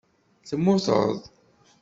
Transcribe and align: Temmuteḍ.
Temmuteḍ. 0.47 1.13